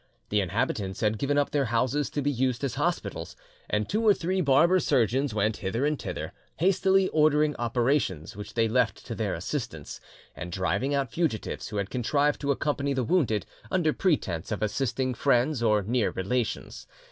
[0.29, 3.35] The inhabitants had given up their houses to be used as hospitals,
[3.69, 8.67] and two or three barber surgeons went hither and thither, hastily ordering operations which they
[8.67, 10.01] left to their assistants,
[10.35, 15.13] and driving out fugitives who had contrived to accompany the wounded under pretence of assisting
[15.13, 16.87] friends or near relations.